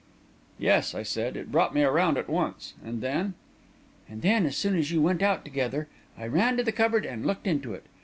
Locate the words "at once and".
2.17-3.01